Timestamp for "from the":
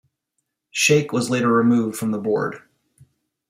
1.95-2.17